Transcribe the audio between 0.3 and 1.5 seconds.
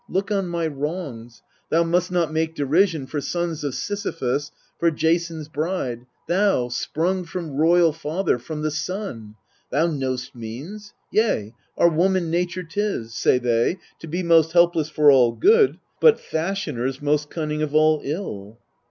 on my wrongs: